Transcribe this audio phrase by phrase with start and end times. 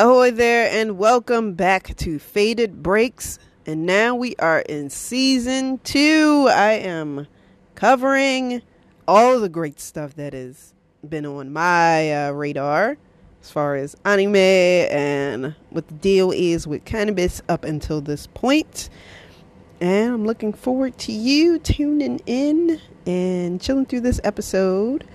[0.00, 3.38] Ahoy there, and welcome back to Faded Breaks.
[3.66, 6.48] And now we are in season two.
[6.50, 7.26] I am
[7.74, 8.62] covering
[9.06, 10.72] all the great stuff that has
[11.06, 12.96] been on my uh, radar
[13.42, 18.88] as far as anime and what the deal is with cannabis up until this point.
[19.82, 25.06] And I'm looking forward to you tuning in and chilling through this episode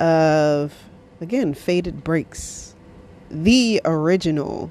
[0.00, 0.72] of,
[1.20, 2.67] again, Faded Breaks
[3.30, 4.70] the original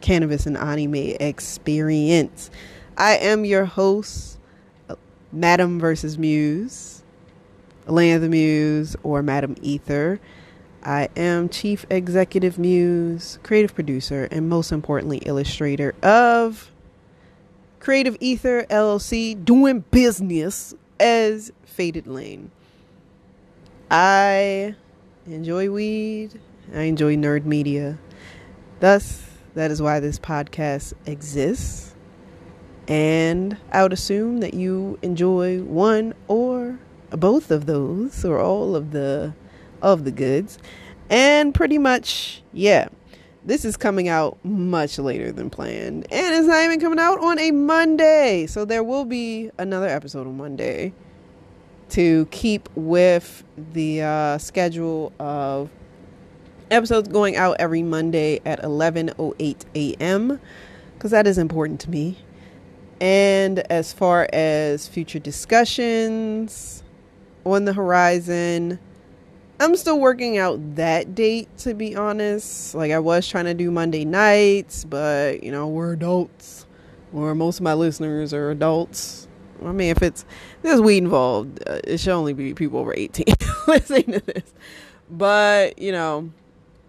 [0.00, 2.50] cannabis and anime experience.
[2.96, 4.38] I am your host,
[5.32, 7.02] Madam versus Muse,
[7.86, 10.20] Alaina the Muse, or Madam Ether.
[10.82, 16.70] I am Chief Executive Muse, creative producer, and most importantly, illustrator of
[17.80, 22.50] Creative Ether LLC, doing business as Faded Lain.
[23.90, 24.74] I
[25.26, 26.40] enjoy weed
[26.74, 27.98] I enjoy nerd media.
[28.80, 31.94] Thus, that is why this podcast exists.
[32.88, 36.78] And I would assume that you enjoy one or
[37.10, 39.34] both of those or all of the
[39.82, 40.58] of the goods.
[41.08, 42.88] And pretty much, yeah.
[43.44, 46.06] This is coming out much later than planned.
[46.10, 48.46] And it's not even coming out on a Monday.
[48.48, 50.92] So there will be another episode on Monday
[51.90, 55.70] to keep with the uh, schedule of
[56.70, 60.40] episodes going out every Monday at 11:08 a.m.
[60.94, 62.18] because that is important to me.
[63.00, 66.82] And as far as future discussions
[67.44, 68.78] on the horizon,
[69.60, 72.74] I'm still working out that date to be honest.
[72.74, 76.66] Like I was trying to do Monday nights, but you know, we're adults
[77.12, 79.28] or most of my listeners are adults.
[79.64, 80.24] I mean, if it's
[80.62, 83.24] there's weed involved, uh, it should only be people over 18
[83.66, 84.52] listening to this.
[85.10, 86.30] But, you know,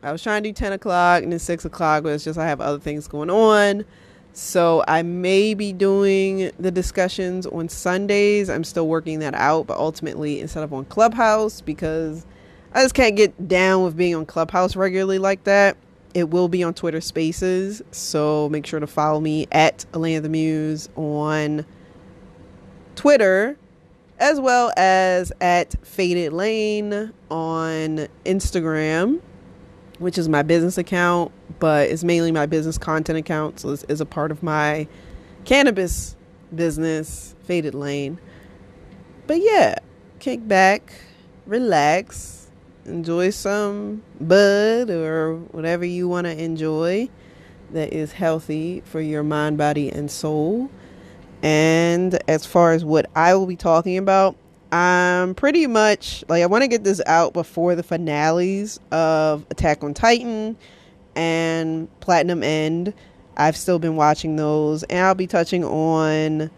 [0.03, 2.47] I was trying to do 10 o'clock and then 6 o'clock, but it's just I
[2.47, 3.85] have other things going on.
[4.33, 8.49] So I may be doing the discussions on Sundays.
[8.49, 12.25] I'm still working that out, but ultimately instead of on Clubhouse because
[12.73, 15.75] I just can't get down with being on Clubhouse regularly like that.
[16.13, 20.29] It will be on Twitter Spaces, so make sure to follow me at Alaina the
[20.29, 21.65] Muse on
[22.95, 23.57] Twitter,
[24.19, 29.21] as well as at Faded Lain on Instagram
[29.99, 33.59] which is my business account, but it's mainly my business content account.
[33.59, 34.87] So this is a part of my
[35.45, 36.15] cannabis
[36.53, 38.19] business, Faded Lain.
[39.25, 39.75] But yeah,
[40.19, 40.93] kick back,
[41.45, 42.49] relax,
[42.85, 47.09] enjoy some bud or whatever you want to enjoy
[47.71, 50.69] that is healthy for your mind, body, and soul.
[51.43, 54.35] And as far as what I will be talking about,
[54.71, 59.83] I'm pretty much like I want to get this out before the finales of Attack
[59.83, 60.57] on Titan
[61.15, 62.93] and Platinum End.
[63.37, 66.49] I've still been watching those, and I'll be touching on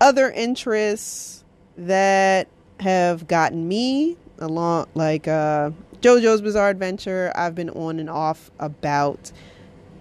[0.00, 1.44] other interests
[1.76, 2.48] that
[2.80, 5.70] have gotten me along, like uh,
[6.00, 7.32] JoJo's Bizarre Adventure.
[7.34, 9.30] I've been on and off about,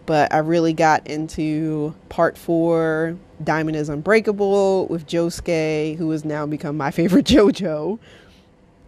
[0.08, 6.48] but I really got into part four Diamond is Unbreakable with Josuke, who has now
[6.48, 8.00] become my favorite JoJo.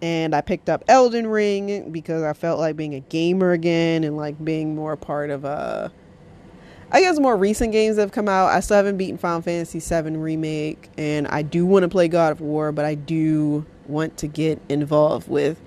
[0.01, 4.15] And I picked up Elden Ring because I felt like being a gamer again and
[4.15, 5.91] like being more part of a.
[6.91, 8.47] Uh, guess more recent games that have come out.
[8.47, 12.31] I still haven't beaten Final Fantasy VII Remake, and I do want to play God
[12.31, 15.61] of War, but I do want to get involved with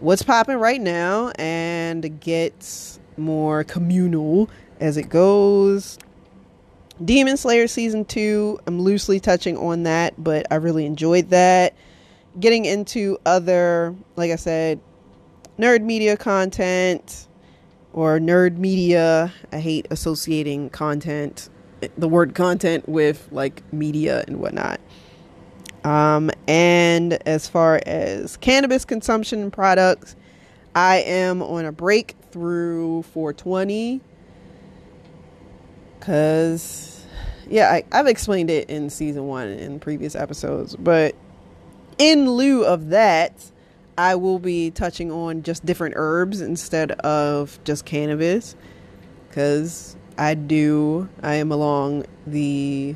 [0.00, 4.48] what's popping right now and get more communal
[4.84, 5.98] as it goes.
[7.02, 11.74] Demon Slayer season two, I'm loosely touching on that, but I really enjoyed that.
[12.38, 14.78] Getting into other, like I said,
[15.58, 17.28] nerd media content
[17.94, 19.32] or nerd media.
[19.52, 21.48] I hate associating content,
[21.96, 24.80] the word content, with like media and whatnot.
[25.84, 30.14] Um, and as far as cannabis consumption products,
[30.74, 34.00] I am on a break through 420
[36.04, 37.02] because
[37.48, 41.14] yeah I, i've explained it in season one in previous episodes but
[41.96, 43.50] in lieu of that
[43.96, 48.54] i will be touching on just different herbs instead of just cannabis.
[49.28, 52.94] Because i do i am along the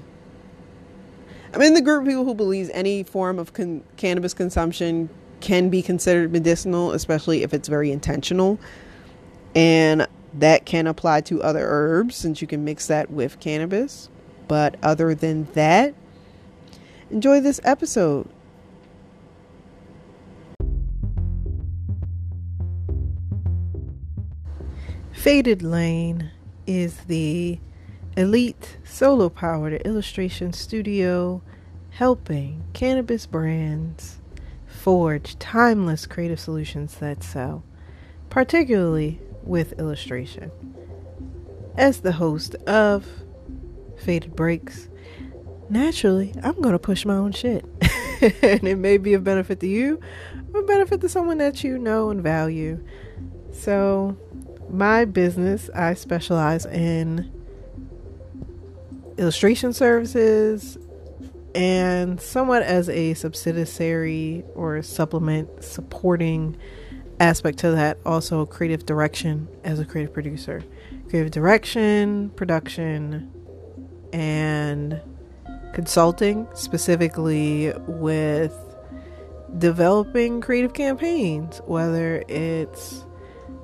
[1.54, 5.08] i'm in the group of people who believes any form of con- cannabis consumption
[5.40, 8.58] can be considered medicinal especially if it's very intentional.
[9.54, 10.06] And
[10.38, 14.08] that can apply to other herbs since you can mix that with cannabis.
[14.46, 15.94] But other than that,
[17.10, 18.28] enjoy this episode.
[25.12, 26.30] Faded Lane
[26.66, 27.58] is the
[28.16, 31.42] elite solo powered illustration studio
[31.90, 34.18] helping cannabis brands
[34.66, 37.64] forge timeless creative solutions that sell,
[38.30, 40.52] particularly with illustration.
[41.76, 43.06] As the host of
[43.96, 44.88] Faded Breaks,
[45.68, 47.64] naturally, I'm going to push my own shit.
[48.20, 50.00] and it may be a benefit to you
[50.52, 52.82] or a benefit to someone that you know and value.
[53.52, 54.16] So,
[54.70, 57.32] my business, I specialize in
[59.16, 60.78] illustration services
[61.54, 66.56] and somewhat as a subsidiary or supplement supporting
[67.20, 70.62] aspect to that also creative direction as a creative producer.
[71.08, 73.32] Creative direction production
[74.12, 75.00] and
[75.72, 78.54] consulting specifically with
[79.58, 83.04] developing creative campaigns whether it's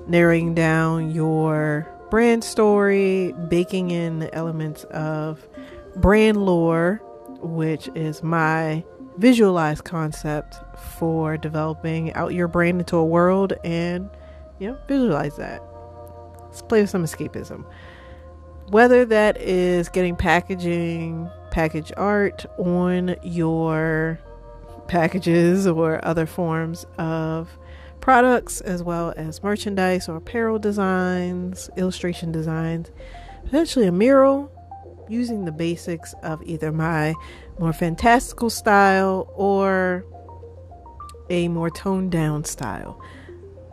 [0.07, 5.47] narrowing down your brand story baking in the elements of
[5.97, 7.01] brand lore
[7.41, 8.83] which is my
[9.17, 10.57] visualized concept
[10.97, 14.09] for developing out your brain into a world and
[14.59, 15.61] you know visualize that.
[16.43, 17.65] Let's play with some escapism.
[18.69, 24.19] Whether that is getting packaging package art on your
[24.87, 27.49] packages or other forms of
[28.01, 32.91] products as well as merchandise or apparel designs illustration designs
[33.45, 34.51] potentially a mural
[35.09, 37.13] using the basics of either my
[37.59, 40.05] more fantastical style or
[41.29, 43.01] a more toned down style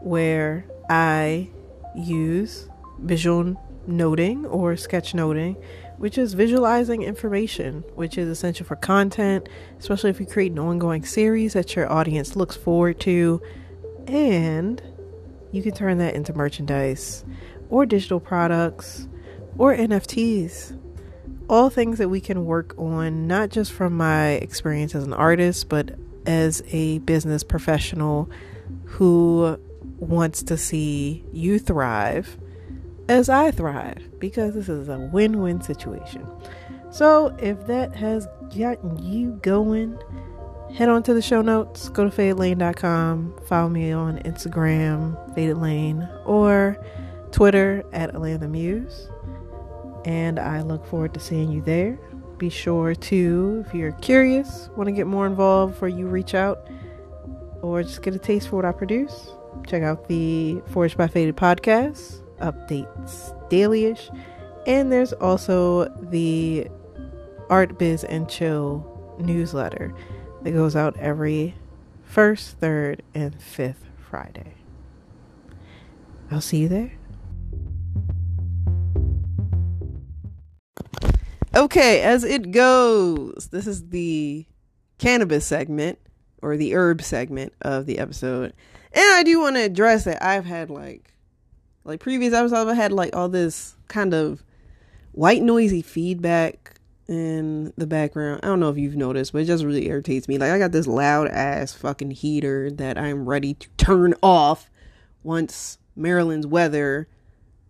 [0.01, 1.51] where I
[1.95, 2.69] use
[2.99, 3.57] visual
[3.87, 5.57] noting or sketch noting,
[5.99, 9.49] which is visualizing information, which is essential for content,
[9.79, 13.41] especially if you create an ongoing series that your audience looks forward to.
[14.07, 14.83] And
[15.53, 17.25] you can turn that into merchandise
[17.69, 19.07] or digital products
[19.59, 20.79] or NFTs
[21.49, 25.69] all things that we can work on, not just from my experience as an artist,
[25.69, 25.97] but
[26.27, 28.31] as a business professional
[28.85, 29.59] who
[29.99, 32.37] wants to see you thrive
[33.09, 36.27] as I thrive because this is a win win situation.
[36.91, 39.99] So, if that has gotten you going,
[40.75, 46.07] head on to the show notes, go to fadedlain.com, follow me on Instagram, Faded Lain,
[46.27, 46.77] or
[47.31, 49.09] Twitter at Alaina Muse
[50.05, 51.99] and I look forward to seeing you there.
[52.39, 56.69] Be sure to, if you're curious, want to get more involved, before you reach out
[57.63, 59.31] or just get a taste for what I produce,
[59.67, 64.11] check out the Forged by Faded podcast, updates dailyish,
[64.67, 66.67] and there's also the
[67.49, 68.89] Art Biz and Chill
[69.21, 69.95] newsletter
[70.43, 71.55] that goes out every
[72.03, 74.55] first, third, and fifth Friday.
[76.31, 76.93] I'll see you there.
[81.55, 84.47] Okay, as it goes, this is the
[84.99, 85.99] cannabis segment
[86.41, 88.55] or the herb segment of the episode.
[88.93, 91.13] And I do want to address that I've had like
[91.85, 94.43] like previous episodes I've had like all this kind of
[95.13, 98.41] white noisy feedback in the background.
[98.43, 100.39] I don't know if you've noticed, but it just really irritates me.
[100.39, 104.71] Like I got this loud ass fucking heater that I'm ready to turn off
[105.23, 107.09] once Maryland's weather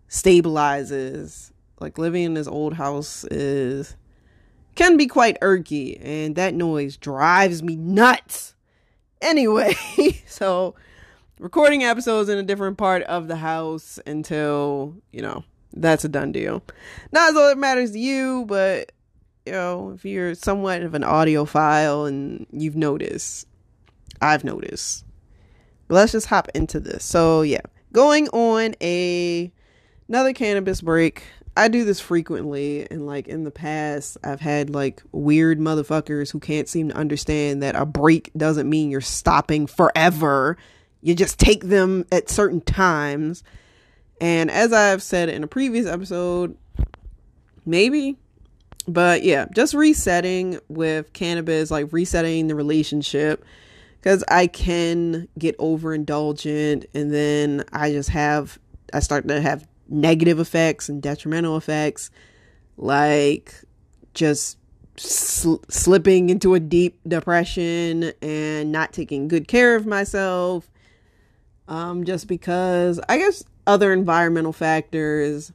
[0.09, 1.52] stabilizes
[1.83, 3.97] like living in this old house is
[4.75, 8.55] can be quite irky and that noise drives me nuts.
[9.21, 9.75] Anyway,
[10.27, 10.75] so
[11.39, 16.33] recording episodes in a different part of the house until, you know, that's a done
[16.33, 16.63] deal.
[17.13, 18.93] Not as though it matters to you, but
[19.45, 23.47] you know, if you're somewhat of an audiophile and you've noticed,
[24.21, 25.05] I've noticed.
[25.89, 27.05] Let's just hop into this.
[27.05, 27.61] So yeah,
[27.93, 29.53] going on a
[30.09, 31.25] another cannabis break.
[31.57, 36.41] I do this frequently, and like in the past, I've had like weird motherfuckers who
[36.41, 40.57] can't seem to understand that a break doesn't mean you're stopping forever.
[41.03, 43.45] You just take them at certain times.
[44.21, 46.57] And as I've said in a previous episode,
[47.67, 48.17] maybe,
[48.89, 53.45] but yeah, just resetting with cannabis, like resetting the relationship
[54.01, 58.59] because I can get overindulgent and then I just have,
[58.93, 62.11] I start to have negative effects and detrimental effects,
[62.77, 63.55] like
[64.15, 64.59] just
[64.97, 70.69] sl- slipping into a deep depression and not taking good care of myself.
[71.69, 75.53] Um, just because I guess other environmental factors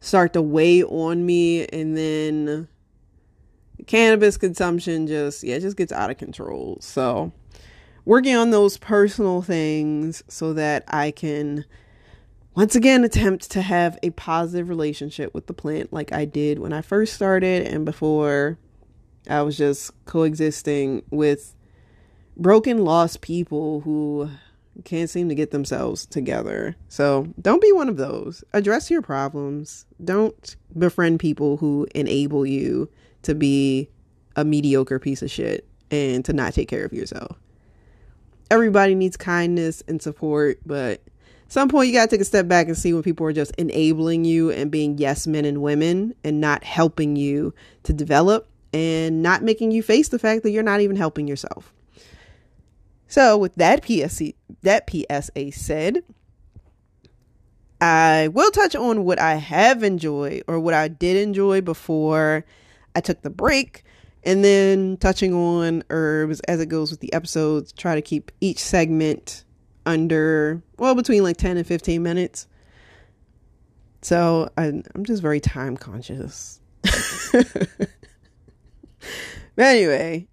[0.00, 2.68] start to weigh on me, and then
[3.86, 6.78] cannabis consumption just, yeah, just gets out of control.
[6.80, 7.32] So,
[8.04, 11.66] working on those personal things so that I can
[12.54, 16.72] once again attempt to have a positive relationship with the plant like I did when
[16.72, 18.58] I first started and before
[19.28, 21.54] I was just coexisting with
[22.36, 24.30] broken, lost people who
[24.84, 26.76] can't seem to get themselves together.
[26.88, 28.42] So don't be one of those.
[28.52, 29.84] Address your problems.
[30.02, 32.88] Don't befriend people who enable you
[33.22, 33.88] to be
[34.36, 37.38] a mediocre piece of shit and to not take care of yourself.
[38.50, 41.02] Everybody needs kindness and support, but
[41.50, 43.50] some point you got to take a step back and see when people are just
[43.56, 47.52] enabling you and being yes men and women and not helping you
[47.82, 51.74] to develop and not making you face the fact that you're not even helping yourself.
[53.08, 56.04] So, with that PSC, that PSA said,
[57.80, 62.44] I will touch on what I have enjoyed or what I did enjoy before
[62.94, 63.82] I took the break,
[64.22, 67.72] and then touching on herbs as it goes with the episodes.
[67.72, 69.44] Try to keep each segment
[69.86, 72.46] under, well, between like 10 and 15 minutes.
[74.02, 76.60] So, I, I'm just very time conscious.
[79.58, 80.26] anyway,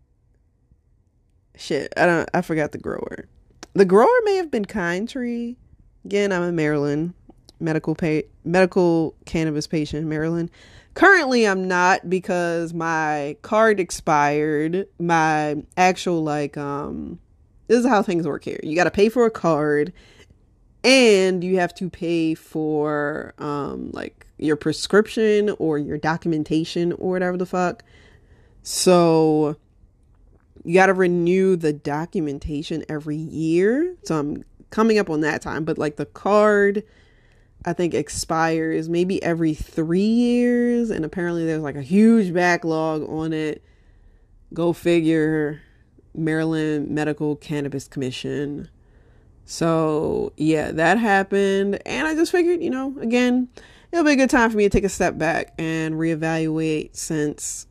[1.55, 3.27] shit, I don't I forgot the grower.
[3.73, 5.57] The grower may have been Kind Tree.
[6.05, 7.13] Again, I'm in Maryland,
[7.59, 10.49] medical pay, medical cannabis patient Maryland.
[10.93, 14.87] Currently, I'm not because my card expired.
[14.99, 17.19] My actual like um,
[17.67, 18.59] this is how things work here.
[18.63, 19.93] You got to pay for a card,
[20.83, 27.37] and you have to pay for um like your prescription or your documentation or whatever
[27.37, 27.83] the fuck.
[28.63, 29.57] So
[30.63, 33.95] you got to renew the documentation every year.
[34.03, 36.83] So I'm coming up on that time, but like the card
[37.65, 43.33] I think expires maybe every 3 years and apparently there's like a huge backlog on
[43.33, 43.63] it.
[44.53, 45.61] Go figure.
[46.17, 48.69] Maryland Medical Cannabis Commission.
[49.45, 53.47] So, yeah, that happened and I just figured, you know, again,
[53.91, 57.67] it'll be a good time for me to take a step back and reevaluate since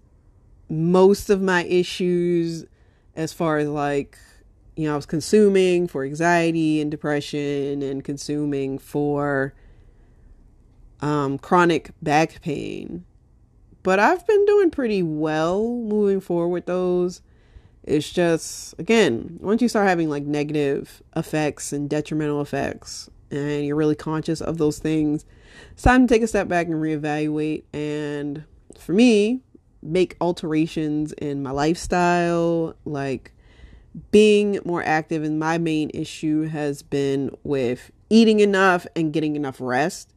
[0.69, 2.65] most of my issues
[3.15, 4.19] as far as like
[4.77, 9.55] you know I was consuming for anxiety and depression and consuming for
[11.01, 13.05] um, chronic back pain.
[13.83, 17.23] But I've been doing pretty well moving forward with those.
[17.87, 23.77] It's just again, once you start having like negative effects and detrimental effects and you're
[23.77, 25.25] really conscious of those things,
[25.73, 28.45] it's time to take a step back and reevaluate and
[28.79, 29.41] for me,
[29.83, 33.33] make alterations in my lifestyle, like
[34.11, 35.23] being more active.
[35.23, 40.13] And my main issue has been with eating enough and getting enough rest.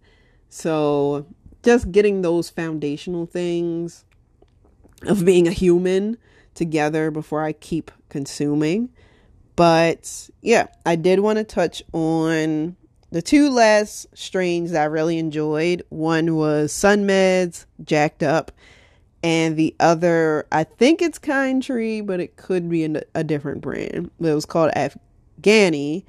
[0.50, 1.26] So,
[1.64, 4.06] just getting those foundational things
[5.04, 6.18] of being a human
[6.60, 8.90] together before I keep consuming.
[9.56, 12.76] But yeah, I did want to touch on
[13.12, 15.82] the two last strains that I really enjoyed.
[15.90, 18.52] One was Sun Meds, Jacked Up,
[19.24, 22.84] and the other I think it's Kind Tree, but it could be
[23.16, 24.12] a, different brand.
[24.20, 26.04] It was called Afghani,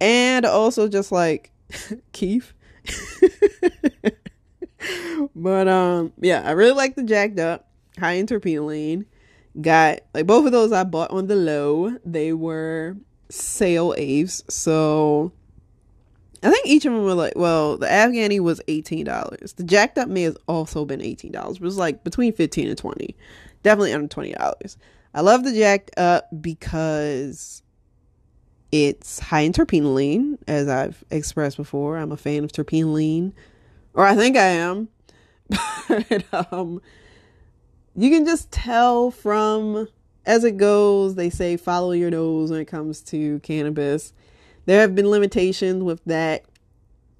[0.00, 1.50] and also just like
[2.12, 2.54] keef.
[5.34, 7.68] but um, yeah, I really like the jacked up
[7.98, 9.06] high in terpinolene.
[9.60, 11.96] Got like both of those I bought on the low.
[12.04, 12.96] They were
[13.28, 15.32] sale aves, so
[16.44, 19.56] I think each of them were like, well, the Afghani was $18.
[19.56, 22.78] The Jacked Up may has also been $18, but it was like between 15 and
[22.78, 23.16] 20
[23.62, 24.76] Definitely under $20.
[25.14, 27.62] I love the Jacked Up because
[28.70, 31.96] it's high in terpinolene, as I've expressed before.
[31.96, 33.32] I'm a fan of terpinolene,
[33.94, 34.88] or I think I am.
[35.88, 36.82] but um,
[37.96, 39.88] you can just tell from
[40.26, 44.12] as it goes, they say follow your nose when it comes to cannabis
[44.66, 46.44] there have been limitations with that,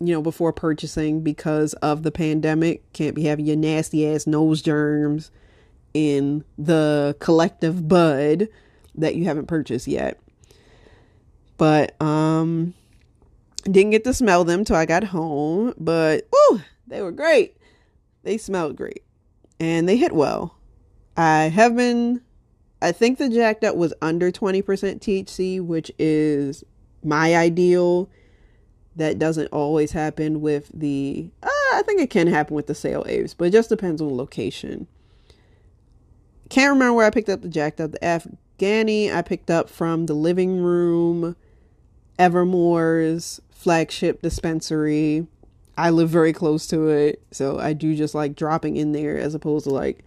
[0.01, 2.91] you know, before purchasing because of the pandemic.
[2.93, 5.31] Can't be having your nasty ass nose germs
[5.93, 8.49] in the collective bud
[8.95, 10.19] that you haven't purchased yet.
[11.57, 12.75] But um
[13.65, 17.57] didn't get to smell them till I got home, but ooh, they were great.
[18.23, 19.03] They smelled great.
[19.61, 20.57] And they hit well.
[21.17, 22.21] I have been
[22.85, 26.65] I think the jacked up was under 20% THC, which is
[27.03, 28.11] my ideal.
[28.97, 31.31] That doesn't always happen with the.
[31.43, 34.15] Uh, I think it can happen with the sale aves, but it just depends on
[34.15, 34.87] location.
[36.51, 37.93] Can't remember where I picked up the jacked up.
[37.93, 41.37] The Afghani I picked up from the living room,
[42.19, 45.27] Evermore's flagship dispensary.
[45.79, 49.35] I live very close to it, so I do just like dropping in there as
[49.35, 50.05] opposed to like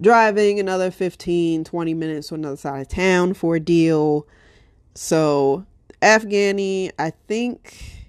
[0.00, 4.26] driving another 15, 20 minutes to another side of town for a deal.
[4.94, 5.66] So
[6.02, 8.00] Afghani, I think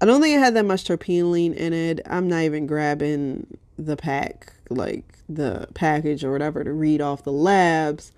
[0.00, 2.00] I don't think it had that much terpinolene in it.
[2.06, 7.32] I'm not even grabbing the pack, like the package or whatever, to read off the
[7.32, 8.10] labs.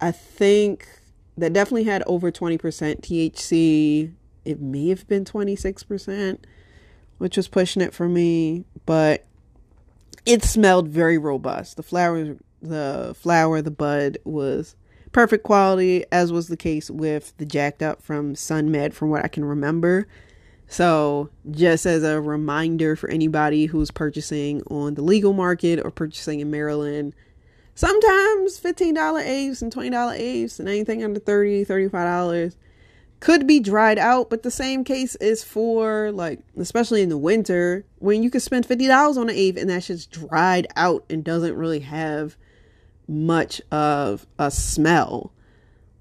[0.00, 0.88] I think
[1.36, 4.12] that definitely had over 20% THC.
[4.46, 6.38] It may have been 26%,
[7.18, 9.26] which was pushing it for me, but
[10.28, 11.76] it smelled very robust.
[11.76, 14.76] The flower, the flower, the bud was
[15.10, 19.24] perfect quality, as was the case with the jacked up from Sun Med, from what
[19.24, 20.06] I can remember.
[20.66, 26.40] So, just as a reminder for anybody who's purchasing on the legal market or purchasing
[26.40, 27.14] in Maryland,
[27.74, 32.54] sometimes $15 apes and $20 apes and anything under $30, $35
[33.20, 37.84] could be dried out, but the same case is for like, especially in the winter,
[37.98, 41.56] when you could spend $50 on an ape and that's just dried out and doesn't
[41.56, 42.36] really have
[43.08, 45.32] much of a smell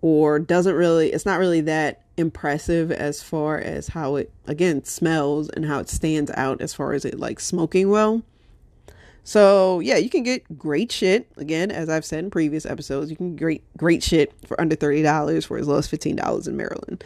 [0.01, 5.49] or doesn't really, it's not really that impressive as far as how it again smells
[5.49, 8.23] and how it stands out as far as it like smoking well.
[9.27, 11.27] So yeah, you can get great shit.
[11.35, 14.73] Again, as I've said in previous episodes, you can get great great shit for under
[14.73, 17.03] thirty dollars for as low as fifteen dollars in Maryland.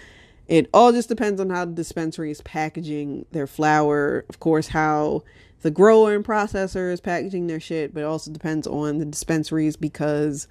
[0.48, 5.24] It all just depends on how the dispensary is packaging their flower, of course, how
[5.64, 9.76] the grower and processor is packaging their shit, but it also depends on the dispensaries
[9.76, 10.48] because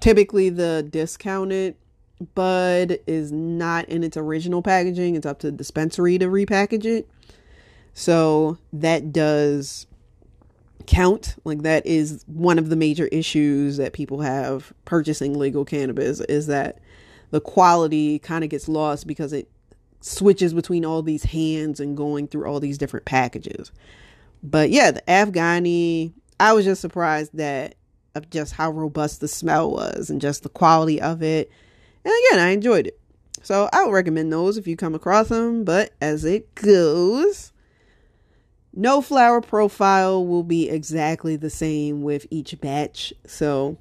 [0.00, 1.76] typically the discounted
[2.34, 5.14] bud is not in its original packaging.
[5.14, 7.08] It's up to the dispensary to repackage it.
[7.94, 9.86] So that does
[10.88, 11.36] count.
[11.44, 16.46] Like that is one of the major issues that people have purchasing legal cannabis is
[16.48, 16.80] that
[17.30, 19.48] the quality kind of gets lost because it
[20.00, 23.70] switches between all these hands and going through all these different packages.
[24.42, 27.74] But yeah, the Afghani, I was just surprised that
[28.14, 31.50] of just how robust the smell was and just the quality of it
[32.04, 32.98] and again, I enjoyed it.
[33.42, 35.64] So I would recommend those if you come across them.
[35.64, 37.52] But as it goes,
[38.78, 43.12] no flower profile will be exactly the same with each batch.
[43.26, 43.76] So,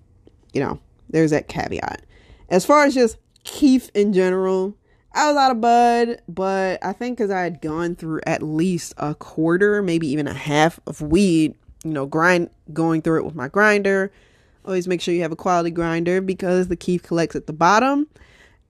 [0.53, 0.79] you know,
[1.09, 2.01] there's that caveat.
[2.49, 4.75] As far as just Keef in general,
[5.13, 8.93] I was out of bud, but I think because I had gone through at least
[8.97, 13.35] a quarter, maybe even a half of weed, you know, grind going through it with
[13.35, 14.11] my grinder,
[14.67, 18.05] Always make sure you have a quality grinder because the keef collects at the bottom.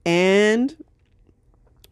[0.06, 0.76] And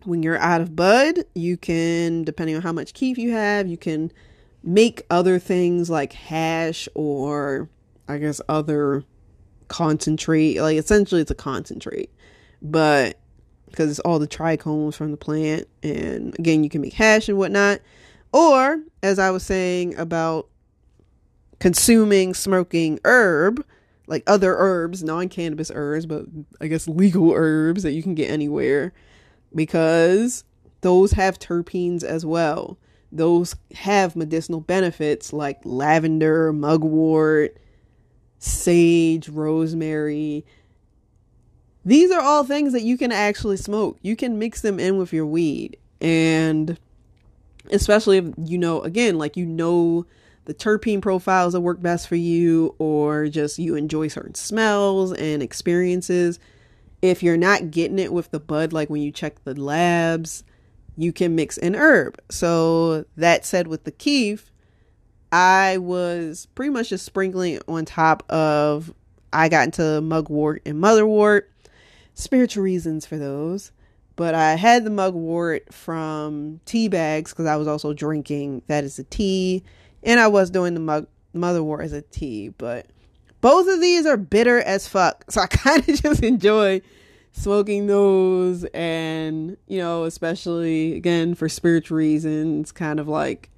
[0.05, 3.77] when you're out of bud, you can, depending on how much keef you have, you
[3.77, 4.12] can
[4.66, 7.70] make other things like hash or
[8.09, 9.05] I guess other
[9.68, 10.61] concentrate.
[10.61, 12.11] Like essentially, it's a concentrate,
[12.61, 13.18] but
[13.70, 17.38] because it's all the trichomes from the plant, and again, you can make hash and
[17.38, 17.81] whatnot.
[18.33, 20.48] Or, as I was saying about
[21.59, 23.64] consuming smoking herb,
[24.09, 26.26] like other herbs, non cannabis herbs, but
[26.61, 28.92] I guess legal herbs that you can get anywhere
[29.55, 30.44] because
[30.81, 32.79] those have terpenes as well.
[33.12, 37.57] Those have medicinal benefits like lavender, mugwort,
[38.38, 40.45] sage, rosemary.
[41.85, 43.99] These are all things that you can actually smoke.
[44.03, 45.77] You can mix them in with your weed.
[46.01, 46.79] And
[47.71, 50.07] especially if you know, again, like you know
[50.47, 55.42] the terpene profiles that work best for you, or just you enjoy certain smells and
[55.42, 56.38] experiences.
[57.03, 60.45] If you're not getting it with the bud, like when you check the labs,
[60.96, 62.18] you can mix an herb.
[62.30, 64.50] So, that said, with the keef,
[65.32, 68.92] I was pretty much just sprinkling on top of,
[69.32, 71.42] I got into mugwort and motherwort.
[72.14, 73.72] Spiritual reasons for those.
[74.16, 78.98] But I had the mugwort from tea bags because I was also drinking that is
[78.98, 79.62] a tea
[80.02, 82.87] and I was doing the mug- motherwort as a tea, but
[83.42, 85.24] both of these are bitter as fuck.
[85.30, 86.80] So I kind of just enjoy
[87.37, 93.51] smoking those and, you know, especially again for spiritual reasons, kind of like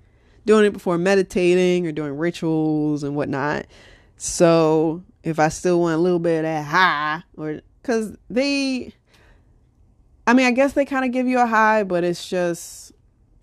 [0.45, 3.67] doing it before meditating or doing rituals and whatnot.
[4.17, 8.93] So if I still want a little bit of that high, or because they,
[10.27, 12.93] I mean, I guess they kind of give you a high, but it's just,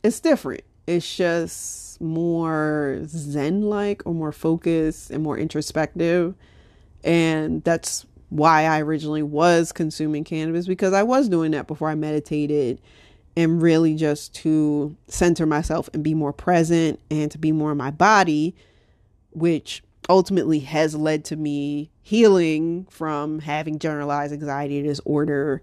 [0.03, 0.61] it's different.
[0.85, 6.35] It's just, more zen like or more focused and more introspective.
[7.05, 11.95] And that's why I originally was consuming cannabis because I was doing that before I
[11.95, 12.81] meditated
[13.37, 17.77] and really just to center myself and be more present and to be more in
[17.77, 18.55] my body,
[19.31, 25.61] which ultimately has led to me healing from having generalized anxiety disorder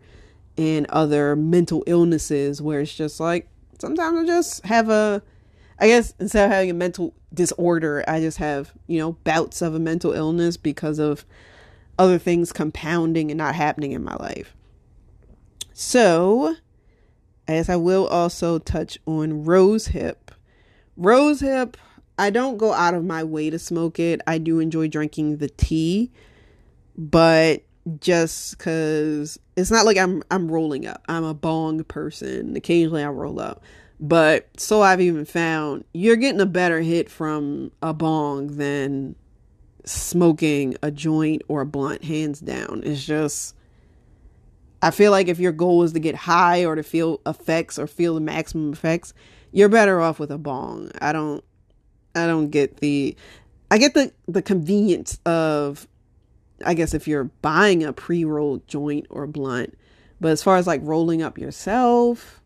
[0.59, 3.48] and other mental illnesses where it's just like
[3.79, 5.22] sometimes I just have a
[5.79, 9.75] I guess instead of having a mental disorder, I just have, you know, bouts of
[9.75, 11.25] a mental illness because of
[12.03, 14.57] other things compounding and not happening in my life.
[15.73, 16.57] So,
[17.47, 20.33] as I will also touch on rose hip.
[20.97, 21.77] Rose hip,
[22.19, 24.21] I don't go out of my way to smoke it.
[24.27, 26.11] I do enjoy drinking the tea,
[26.99, 27.62] but
[28.01, 31.05] just cuz it's not like I'm I'm rolling up.
[31.09, 32.57] I'm a bong person.
[32.57, 33.62] Occasionally I roll up.
[34.01, 39.15] But so I've even found you're getting a better hit from a bong than
[39.85, 42.83] smoking a joint or a blunt hands down.
[42.85, 43.55] It's just
[44.81, 47.87] I feel like if your goal is to get high or to feel effects or
[47.87, 49.14] feel the maximum effects,
[49.53, 50.90] you're better off with a bong.
[51.01, 51.45] I don't
[52.14, 53.16] I don't get the
[53.71, 55.87] I get the the convenience of
[56.64, 59.77] I guess if you're buying a pre-rolled joint or blunt,
[60.21, 62.40] but as far as like rolling up yourself,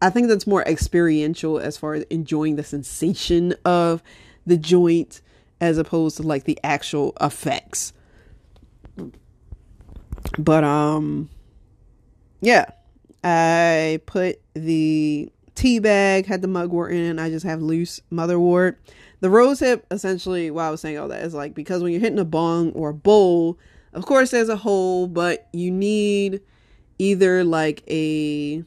[0.00, 4.02] I think that's more experiential as far as enjoying the sensation of
[4.46, 5.20] the joint
[5.60, 7.92] as opposed to like the actual effects.
[10.38, 11.30] But um
[12.40, 12.66] yeah,
[13.24, 18.76] I put the tea bag, had the mugwort in, I just have loose motherwort.
[19.20, 22.00] The rose hip, essentially, why I was saying all that is like because when you're
[22.00, 23.58] hitting a bong or a bowl,
[23.94, 26.42] of course there's a hole, but you need
[26.98, 28.62] either like a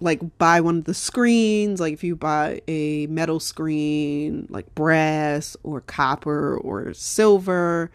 [0.00, 5.56] like buy one of the screens like if you buy a metal screen like brass
[5.62, 7.90] or copper or silver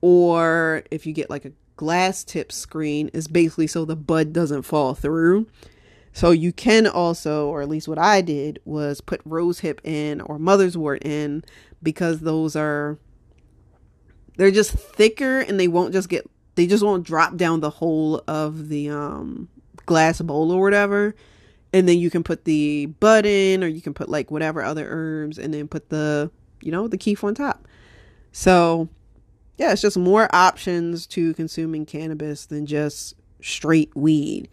[0.00, 4.62] or if you get like a glass tip screen is basically so the bud doesn't
[4.62, 5.46] fall through.
[6.12, 10.20] So you can also or at least what i did was put rose hip in
[10.22, 11.44] or mother's wort in
[11.82, 12.98] because those are
[14.36, 18.22] they're just thicker and they won't just get they just won't drop down the whole
[18.26, 19.48] of the um
[19.88, 21.14] glass bowl or whatever.
[21.72, 24.86] And then you can put the bud in, or you can put like whatever other
[24.88, 26.30] herbs, and then put the,
[26.62, 27.66] you know, the keef on top.
[28.32, 28.88] So,
[29.56, 34.48] yeah, it's just more options to consuming cannabis than just straight weed.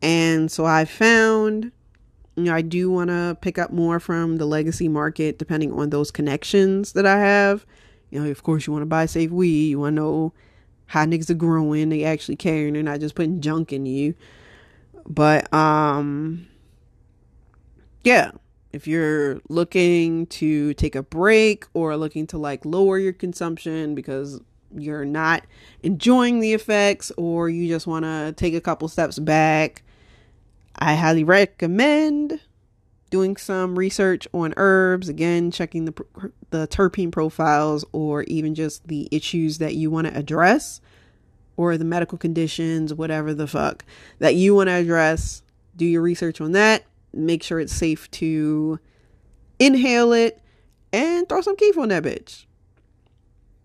[0.00, 1.72] And so I found,
[2.36, 5.90] you know, I do want to pick up more from the legacy market depending on
[5.90, 7.66] those connections that I have.
[8.10, 9.70] You know, of course, you want to buy safe weed.
[9.70, 10.32] You want to know
[10.86, 11.88] how niggas are growing.
[11.88, 14.14] They actually care and they're not just putting junk in you.
[15.08, 16.46] But um
[18.04, 18.30] yeah,
[18.72, 24.40] if you're looking to take a break or looking to like lower your consumption because
[24.76, 25.44] you're not
[25.82, 29.82] enjoying the effects or you just want to take a couple steps back,
[30.76, 32.40] I highly recommend
[33.10, 35.08] doing some research on herbs.
[35.08, 36.04] Again checking the
[36.50, 40.80] the terpene profiles or even just the issues that you want to address
[41.56, 43.84] or the medical conditions, whatever the fuck
[44.18, 45.42] that you want to address.
[45.76, 46.84] Do your research on that.
[47.12, 48.78] Make sure it's safe to
[49.58, 50.40] inhale it
[50.92, 52.46] and throw some keef on that bitch.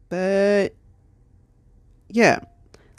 [0.10, 0.75] But
[2.10, 2.39] yeah,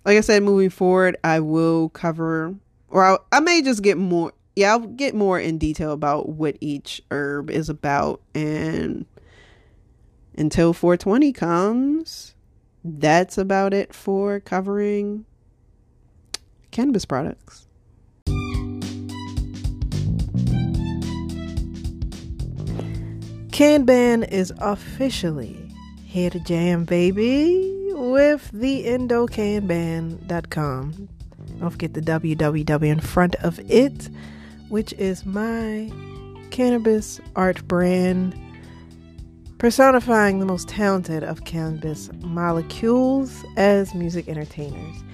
[0.05, 2.55] like I said, moving forward, I will cover,
[2.89, 4.33] or I'll, I may just get more.
[4.57, 8.21] Yeah, I'll get more in detail about what each herb is about.
[8.35, 9.07] And
[10.37, 12.35] until 420 comes,
[12.85, 15.25] that's about it for covering
[16.71, 17.69] cannabis products.
[23.51, 25.57] CannBand is officially
[26.05, 31.09] here to jam, baby, with the endocannband.com.
[31.61, 34.09] Don't forget the www in front of it,
[34.69, 35.93] which is my
[36.51, 38.35] cannabis art brand
[39.63, 45.05] personifying the most talented of cannabis molecules as music entertainers,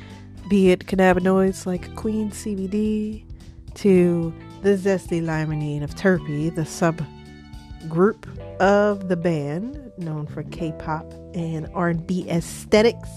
[0.48, 3.26] be it cannabinoids like Queen CBD
[3.74, 4.32] to
[4.62, 8.26] the zesty limonene of Terpy, the subgroup
[8.58, 13.10] of the band known for K-pop and R&B aesthetics.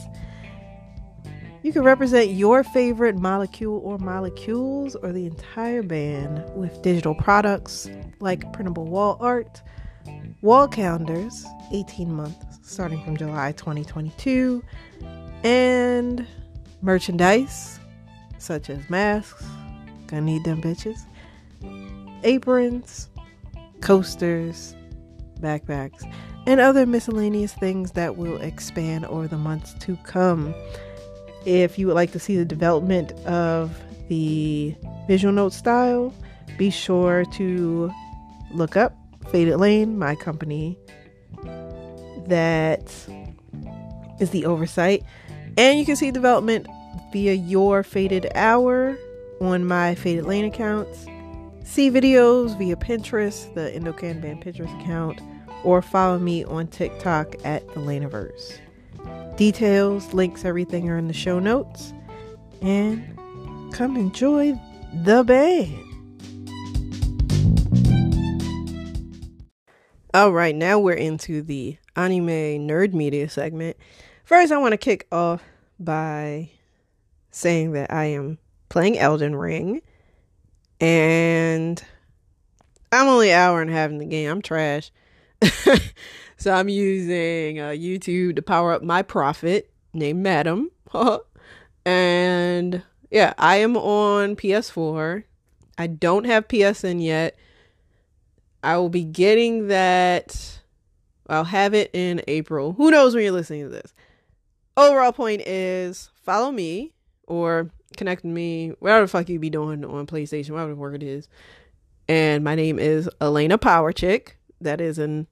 [1.63, 7.89] You can represent your favorite molecule or molecules or the entire band with digital products
[8.19, 9.61] like printable wall art,
[10.41, 14.63] wall calendars, 18 months starting from July 2022,
[15.43, 16.25] and
[16.81, 17.79] merchandise
[18.37, 19.45] such as masks,
[20.07, 21.05] gonna need them bitches,
[22.23, 23.09] aprons,
[23.81, 24.75] coasters,
[25.39, 26.03] backpacks,
[26.47, 30.55] and other miscellaneous things that will expand over the months to come.
[31.45, 34.75] If you would like to see the development of the
[35.07, 36.13] visual note style,
[36.57, 37.91] be sure to
[38.51, 38.95] look up
[39.31, 40.77] Faded Lain, my company
[42.27, 43.07] that
[44.19, 45.03] is the oversight.
[45.57, 46.67] And you can see development
[47.11, 48.97] via your Faded Hour
[49.39, 51.05] on my Faded Lain accounts.
[51.63, 55.21] See videos via Pinterest, the EndoCann Band Pinterest account,
[55.63, 58.59] or follow me on TikTok at the Lainaverse.
[59.37, 61.93] Details, links, everything are in the show notes.
[62.61, 63.17] And
[63.73, 64.59] come enjoy
[64.93, 65.90] the band.
[70.13, 72.27] All right, now we're into the anime
[72.67, 73.77] nerd media segment.
[74.25, 75.41] First, I want to kick off
[75.79, 76.49] by
[77.29, 79.81] saying that I am playing Elden Ring
[80.81, 81.81] and
[82.91, 84.29] I'm only an hour and a half in the game.
[84.29, 84.91] I'm trash.
[86.35, 90.71] so I'm using uh, YouTube to power up my prophet named Madam.
[91.85, 95.23] and yeah, I am on PS4.
[95.77, 97.37] I don't have PSN yet.
[98.63, 100.59] I will be getting that.
[101.27, 102.73] I'll have it in April.
[102.73, 103.93] Who knows when you're listening to this?
[104.77, 106.93] Overall point is follow me
[107.27, 111.03] or connect me, whatever the fuck you be doing on PlayStation, whatever the work it
[111.03, 111.27] is.
[112.07, 114.37] And my name is Alaina Power Chick.
[114.59, 115.27] That is an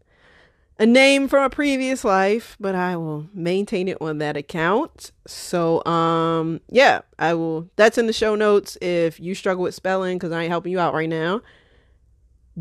[0.81, 5.11] a name from a previous life, but I will maintain it on that account.
[5.27, 7.69] So, um, yeah, I will.
[7.75, 10.79] That's in the show notes if you struggle with spelling because I ain't helping you
[10.79, 11.41] out right now.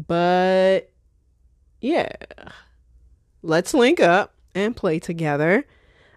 [0.07, 0.91] But
[1.81, 2.09] yeah,
[3.43, 5.65] let's link up and play together.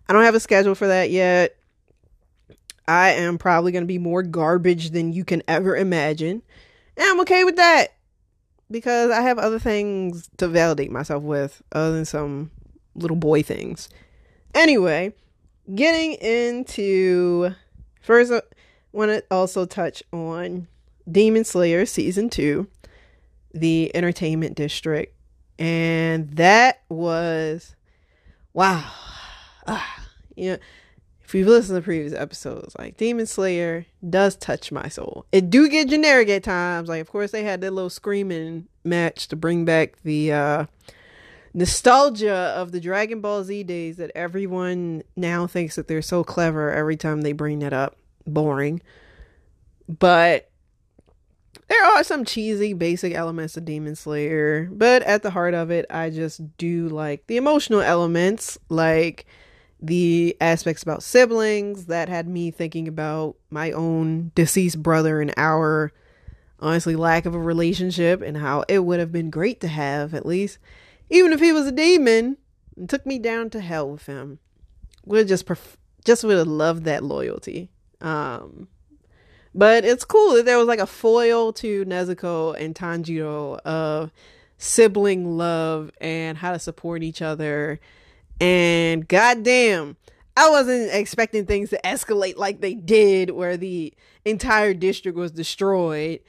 [0.07, 1.55] I don't have a schedule for that yet.
[2.87, 6.41] I am probably going to be more garbage than you can ever imagine.
[6.97, 7.93] And I'm okay with that
[8.69, 12.51] because I have other things to validate myself with other than some
[12.95, 13.89] little boy things.
[14.53, 15.13] Anyway,
[15.73, 17.51] getting into
[18.01, 18.41] first, I
[18.91, 20.67] want to also touch on
[21.09, 22.67] Demon Slayer season two,
[23.53, 25.15] the Entertainment District,
[25.59, 27.75] and that was
[28.53, 28.83] wow.
[29.67, 30.57] Ah, you know,
[31.31, 35.25] if you've listened to previous episodes, like Demon Slayer does touch my soul.
[35.31, 36.89] It do get generic at times.
[36.89, 40.65] Like, of course, they had that little screaming match to bring back the uh,
[41.53, 46.69] nostalgia of the Dragon Ball Z days that everyone now thinks that they're so clever
[46.69, 47.95] every time they bring that up.
[48.27, 48.81] Boring.
[49.87, 50.50] But
[51.71, 55.85] there are some cheesy basic elements of Demon Slayer, but at the heart of it,
[55.89, 59.25] I just do like the emotional elements, like
[59.81, 65.93] the aspects about siblings that had me thinking about my own deceased brother and our
[66.59, 70.25] honestly lack of a relationship and how it would have been great to have at
[70.25, 70.59] least
[71.09, 72.35] even if he was a demon
[72.75, 74.39] and took me down to hell with him.
[75.05, 77.71] Would just pref- just would have loved that loyalty.
[78.01, 78.67] Um
[79.53, 84.11] but it's cool that there was like a foil to Nezuko and Tanjiro of
[84.57, 87.79] sibling love and how to support each other
[88.41, 89.97] and goddamn,
[90.35, 93.93] I wasn't expecting things to escalate like they did, where the
[94.25, 96.21] entire district was destroyed.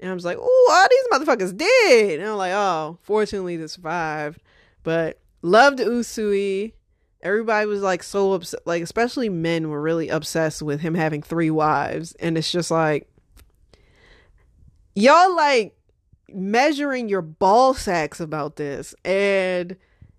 [0.00, 2.18] And I was like, oh, all these motherfuckers dead.
[2.18, 4.40] And I'm like, oh, fortunately they survived.
[4.82, 6.72] But loved Uzui.
[7.22, 11.50] Everybody was like so upset, like especially men were really obsessed with him having three
[11.50, 12.14] wives.
[12.20, 13.10] And it's just like,
[14.94, 15.76] y'all like
[16.32, 18.94] measuring your ball sacks about this.
[19.04, 19.76] And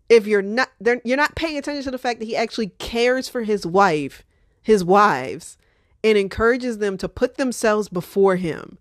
[0.09, 0.69] if you're not
[1.03, 4.23] you're not paying attention to the fact that he actually cares for his wife,
[4.61, 5.57] his wives,
[6.03, 8.77] and encourages them to put themselves before him,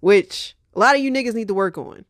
[0.00, 2.04] which a lot of you niggas need to work on.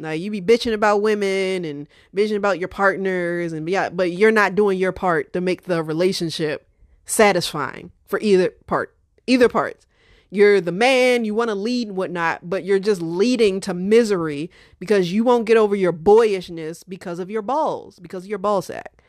[0.00, 4.32] Now you be bitching about women and bitching about your partners and yeah, but you're
[4.32, 6.68] not doing your part to make the relationship
[7.04, 9.86] satisfying for either part, either parts
[10.30, 14.50] you're the man, you want to lead and whatnot, but you're just leading to misery
[14.78, 18.62] because you won't get over your boyishness because of your balls, because of your ball
[18.62, 19.02] sack.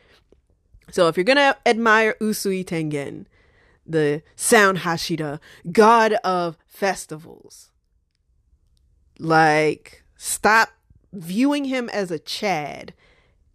[0.89, 3.25] So if you're gonna admire Uzui Tengen,
[3.85, 5.39] the Sound Hashira,
[5.71, 7.71] god of festivals,
[9.19, 10.69] like stop
[11.13, 12.93] viewing him as a Chad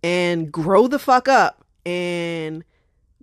[0.03, 2.65] and grow the fuck up and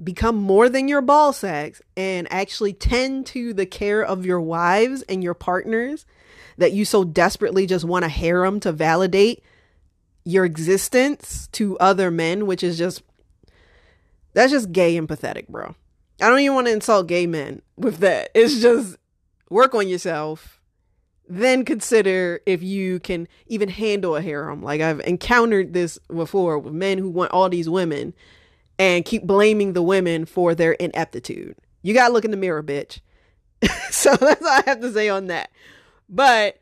[0.03, 5.03] become more than your ball sacks and actually tend to the care of your wives
[5.03, 6.05] and your partners
[6.57, 9.43] that you so desperately just want a harem to validate
[10.25, 13.03] your existence to other men, which is just
[14.33, 15.75] that's just gay and pathetic, bro.
[16.21, 18.29] I don't even want to insult gay men with that.
[18.33, 18.97] It's just
[19.49, 20.59] work on yourself.
[21.27, 24.61] Then consider if you can even handle a harem.
[24.61, 28.13] Like I've encountered this before with men who want all these women
[28.77, 31.55] and keep blaming the women for their ineptitude.
[31.81, 32.99] You gotta look in the mirror, bitch.
[33.89, 35.49] so that's all I have to say on that.
[36.09, 36.57] But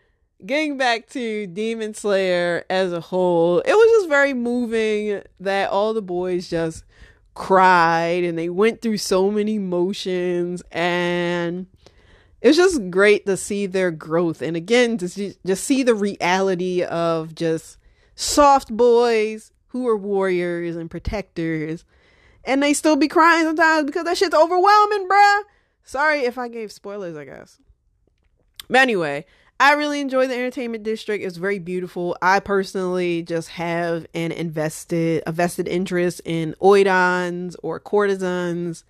[0.46, 5.94] getting back to Demon Slayer as a whole, it was just very moving that all
[5.94, 6.84] the boys just
[7.34, 11.68] cried and they went through so many emotions and
[12.42, 15.96] it was just great to see their growth and again to see, just see the
[15.96, 17.78] reality of just
[18.16, 21.86] soft boys who are warriors and protectors
[22.44, 25.42] and they still be crying sometimes because that shit's overwhelming, bruh.
[25.84, 27.60] Sorry if I gave spoilers, I guess.
[28.70, 29.26] But anyway,
[29.60, 31.24] I really enjoy the entertainment district.
[31.24, 32.18] It's very beautiful.
[32.22, 38.84] I personally just have an invested a vested interest in oirans or courtesans.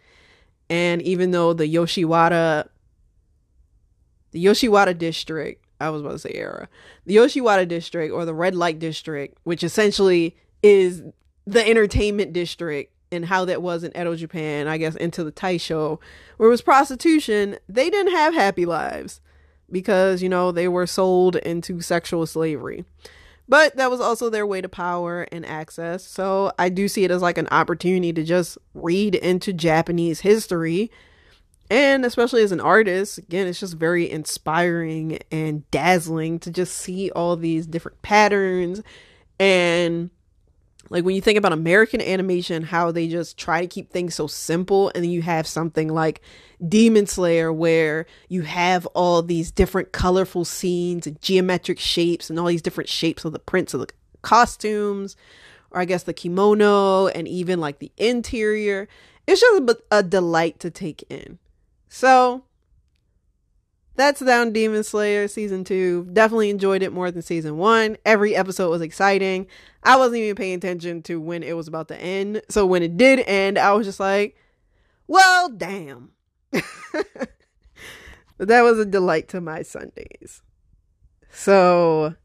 [0.70, 2.70] And even though the Yoshiwara
[4.32, 6.67] the Yoshiwara district, I was about to say era,
[7.06, 11.04] the Yoshiwara district or the red light district, which essentially is
[11.46, 16.00] the entertainment district and how that was in Edo, Japan, I guess into the Taisho,
[16.38, 19.20] where it was prostitution, they didn't have happy lives
[19.70, 22.86] because, you know, they were sold into sexual slavery.
[23.50, 26.06] But that was also their way to power and access.
[26.06, 30.89] So I do see it as like an opportunity to just read into Japanese history.
[31.71, 37.10] And especially as an artist, again, it's just very inspiring and dazzling to just see
[37.12, 38.84] all these different patterns
[39.39, 40.12] and
[40.89, 44.27] like when you think about American animation, how they just try to keep things so
[44.27, 46.21] simple, and then you have something like
[46.67, 52.47] Demon Slayer where you have all these different colorful scenes and geometric shapes and all
[52.47, 53.88] these different shapes of the prints of the
[54.21, 55.15] costumes,
[55.71, 58.89] or I guess the kimono, and even like the interior.
[59.25, 61.39] It's just a delight to take in.
[61.93, 62.45] So
[63.95, 66.08] that's down Demon Slayer season two.
[66.13, 67.97] Definitely enjoyed it more than season one.
[68.06, 69.45] Every episode was exciting.
[69.84, 72.43] I wasn't even paying attention to when it was about to end.
[72.47, 74.38] So when it did end, I was just like,
[75.08, 76.12] well, damn.
[78.38, 80.41] that was a delight to my Sundays.
[81.30, 82.15] So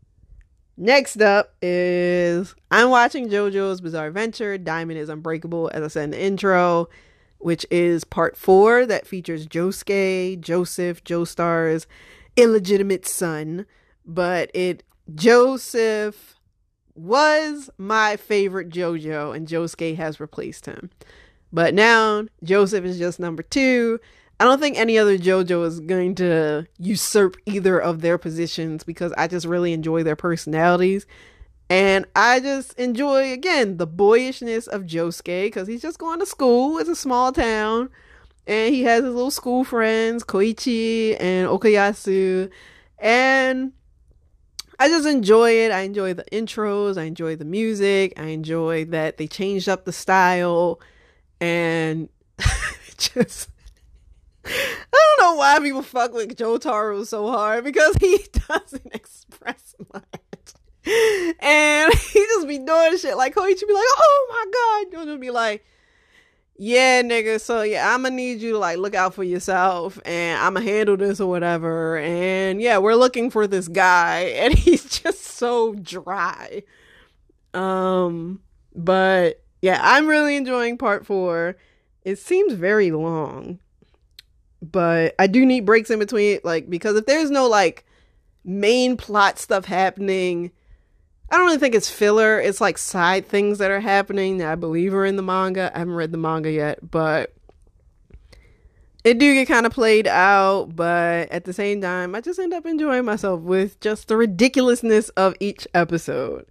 [0.76, 4.59] next up is I'm watching JoJo's Bizarre Adventure.
[4.59, 6.88] Diamond is Unbreakable, as I said in the intro
[7.38, 11.87] which is part four that features Josuke, Joseph, Joestar's
[12.37, 13.66] illegitimate son.
[14.05, 14.83] But it,
[15.14, 16.35] Joseph
[16.94, 20.90] was my favorite JoJo, and Josuke has replaced him.
[21.53, 24.01] But now Joseph is just number two.
[24.38, 29.12] I don't think any other JoJo is going to usurp either of their positions because
[29.16, 31.07] I just really enjoy their personalities.
[31.68, 36.79] And I just enjoy again the boyishness of Josuke because he's just going to school.
[36.79, 37.90] It's a small town,
[38.46, 42.50] and he has his little school friends Koichi and Okuyasu,
[43.00, 43.72] and
[44.79, 45.72] I just enjoy it.
[45.72, 46.98] I enjoy the intros.
[46.98, 48.12] I enjoy the music.
[48.16, 50.81] I enjoy that they changed up the style,
[51.40, 52.09] and
[52.96, 53.50] just.
[54.48, 60.05] I don't know why people fuck with Jotaro so hard because he doesn't express much
[60.87, 65.20] and he just be doing shit like Koichi be like, oh my god, you'll just
[65.20, 65.64] be like,
[66.59, 67.40] yeah, nigga.
[67.40, 70.64] So yeah, I'm gonna need you to like look out for yourself, and I'm gonna
[70.64, 71.99] handle this or whatever.
[71.99, 76.62] And yeah, we're looking for this guy, and he's just so dry.
[77.53, 78.40] Um,
[78.75, 81.57] but yeah, I'm really enjoying part four.
[82.05, 83.59] It seems very long,
[84.62, 87.85] but I do need breaks in between, like because if there's no like
[88.44, 90.53] main plot stuff happening
[91.31, 92.41] I don't really think it's filler.
[92.41, 95.73] It's like side things that are happening that I believe are in the manga.
[95.75, 97.35] I haven't read the manga yet, but
[99.03, 102.53] it do get kind of played out, but at the same time, I just end
[102.53, 106.47] up enjoying myself with just the ridiculousness of each episode.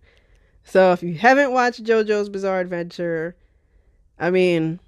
[0.63, 3.35] So if you haven't watched JoJo's Bizarre Adventure,
[4.19, 4.79] I mean,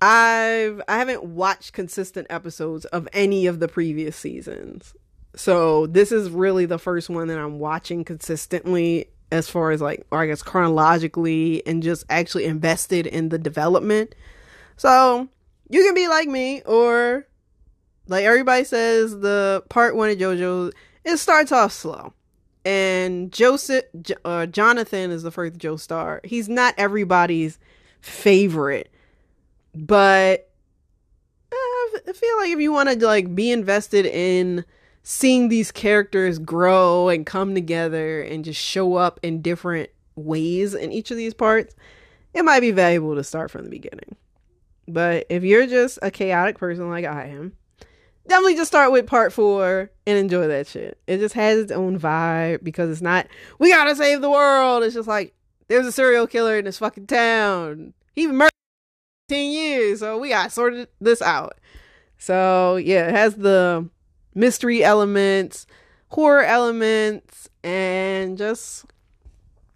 [0.00, 4.94] I've I haven't watched consistent episodes of any of the previous seasons.
[5.34, 10.06] So this is really the first one that I'm watching consistently as far as like
[10.10, 14.14] or I guess chronologically and just actually invested in the development.
[14.76, 15.28] So
[15.68, 17.26] you can be like me or
[18.06, 20.72] like everybody says the part 1 of JoJo
[21.04, 22.12] it starts off slow.
[22.64, 23.84] And Joseph
[24.24, 26.24] uh, Jonathan is the first Joestar.
[26.24, 27.58] He's not everybody's
[28.00, 28.90] favorite,
[29.74, 30.50] but
[31.52, 34.64] uh, I feel like if you want to like be invested in
[35.10, 40.92] seeing these characters grow and come together and just show up in different ways in
[40.92, 41.74] each of these parts,
[42.34, 44.16] it might be valuable to start from the beginning.
[44.86, 47.54] But if you're just a chaotic person like I am,
[48.26, 50.98] definitely just start with part four and enjoy that shit.
[51.06, 53.28] It just has its own vibe because it's not,
[53.58, 54.82] we gotta save the world.
[54.82, 55.34] It's just like,
[55.68, 57.94] there's a serial killer in this fucking town.
[58.14, 58.50] He murdered
[59.30, 61.56] 10 years, so we gotta sort this out.
[62.18, 63.88] So, yeah, it has the
[64.34, 65.66] mystery elements,
[66.08, 68.84] horror elements, and just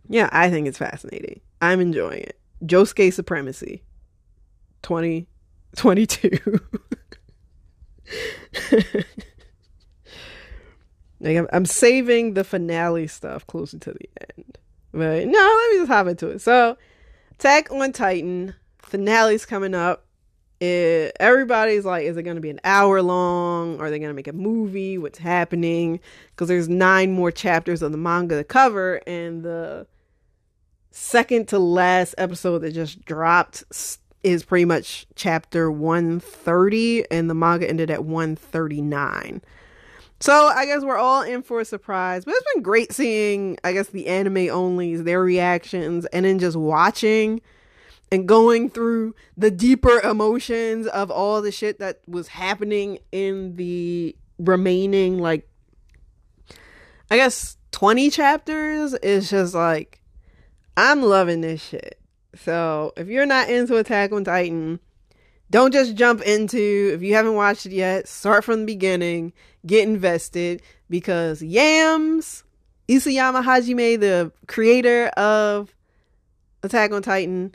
[0.09, 1.41] yeah, I think it's fascinating.
[1.61, 2.39] I'm enjoying it.
[2.65, 3.83] Josuke Supremacy
[4.83, 6.39] 2022.
[11.21, 14.59] like I'm, I'm saving the finale stuff closer to the end.
[14.93, 16.41] But no, let me just hop into it.
[16.41, 16.77] So,
[17.33, 20.05] Attack on Titan finale's coming up
[20.63, 23.81] it, everybody's like, is it going to be an hour long?
[23.81, 24.97] Are they going to make a movie?
[24.97, 25.99] What's happening?
[26.31, 29.89] Because there's nine more chapters of the manga to cover, and the
[30.93, 33.65] second to last episode that just dropped
[34.23, 39.43] is pretty much chapter 130, and the manga ended at 139.
[40.21, 43.73] So I guess we're all in for a surprise, but it's been great seeing, I
[43.73, 47.41] guess, the anime onlys, their reactions, and then just watching
[48.13, 54.15] and going through the deeper emotions of all the shit that was happening in the
[54.39, 55.49] remaining like
[57.11, 60.03] I guess 20 chapters is just like
[60.77, 61.99] I'm loving this shit.
[62.35, 64.81] So, if you're not into Attack on Titan,
[65.51, 69.35] don't just jump into if you haven't watched it yet, start from the beginning,
[69.67, 72.45] get invested because Yams
[72.89, 75.75] Isayama Hajime, the creator of
[76.63, 77.55] Attack on Titan,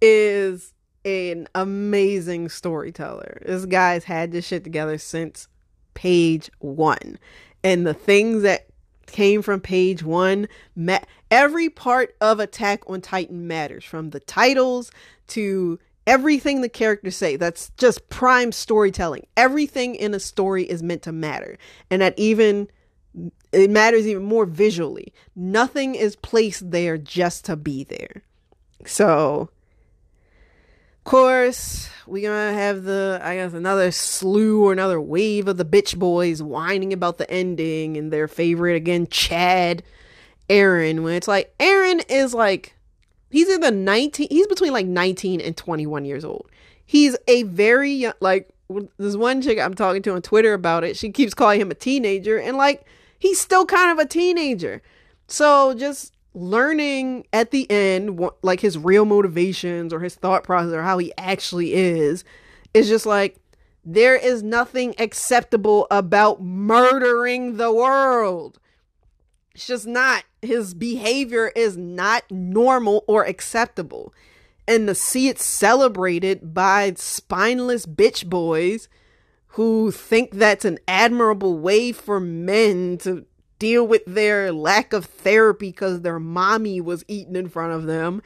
[0.00, 0.74] is
[1.04, 3.42] an amazing storyteller.
[3.44, 5.48] This guy's had this shit together since
[5.94, 7.18] page one.
[7.64, 8.66] And the things that
[9.06, 10.98] came from page one, ma-
[11.30, 14.90] every part of Attack on Titan matters from the titles
[15.28, 17.36] to everything the characters say.
[17.36, 19.26] That's just prime storytelling.
[19.36, 21.58] Everything in a story is meant to matter.
[21.90, 22.68] And that even
[23.52, 25.12] it matters even more visually.
[25.34, 28.22] Nothing is placed there just to be there.
[28.86, 29.50] So
[31.08, 35.98] course, we're gonna have the I guess another slew or another wave of the bitch
[35.98, 39.82] boys whining about the ending and their favorite again, Chad,
[40.50, 42.74] Eren, When it's like Eren is like
[43.30, 46.50] he's in the 19 he's between like 19 and 21 years old.
[46.84, 48.50] He's a very young like
[48.98, 50.94] this one chick I'm talking to on Twitter about it.
[50.98, 52.84] She keeps calling him a teenager and like
[53.18, 54.82] he's still kind of a teenager.
[55.26, 60.72] So just learning at the end what, like his real motivations or his thought process
[60.72, 62.24] or how he actually is
[62.74, 63.36] is just like
[63.84, 68.58] there is nothing acceptable about murdering the world.
[69.54, 70.24] It's just not.
[70.42, 74.12] His behavior is not normal or acceptable.
[74.66, 78.88] And to see it celebrated by spineless bitch boys
[79.52, 83.24] who think that's an admirable way for men to
[83.58, 88.22] deal with their lack of therapy because their mommy was eating in front of them.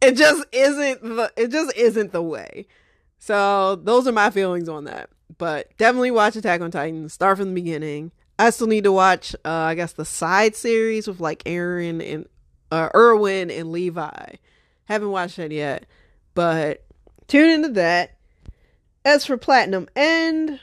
[0.00, 2.66] It just isn't the it just isn't the way.
[3.18, 5.10] So those are my feelings on that.
[5.38, 7.08] But definitely watch Attack on Titan.
[7.08, 8.12] Start from the beginning.
[8.38, 12.26] I still need to watch uh, I guess the side series with like Eren and
[12.70, 14.34] uh Erwin and Levi.
[14.84, 15.86] Haven't watched that yet.
[16.34, 16.84] But
[17.26, 18.16] tune into that.
[19.06, 20.60] As for Platinum End,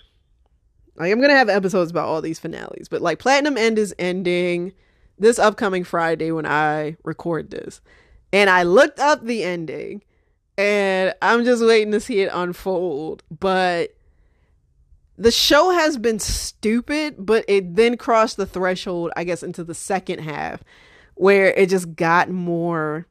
[1.01, 4.73] like I'm gonna have episodes about all these finales, but like Platinum End is ending
[5.17, 7.81] this upcoming Friday when I record this.
[8.31, 10.03] And I looked up the ending
[10.59, 13.23] and I'm just waiting to see it unfold.
[13.31, 13.95] But
[15.17, 19.73] the show has been stupid, but it then crossed the threshold, I guess, into the
[19.73, 20.63] second half
[21.15, 23.07] where it just got more,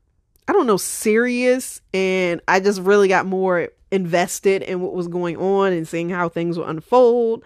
[0.47, 1.81] I don't know, serious.
[1.93, 6.29] And I just really got more invested in what was going on and seeing how
[6.29, 7.45] things would unfold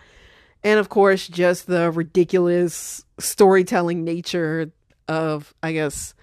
[0.64, 4.72] and of course just the ridiculous storytelling nature
[5.06, 6.14] of i guess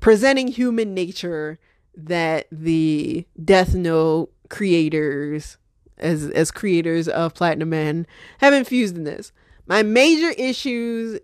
[0.00, 1.58] presenting human nature
[1.96, 5.56] that the death note creators
[5.98, 8.06] as as creators of platinum end
[8.38, 9.32] have infused in this.
[9.66, 11.18] My major issues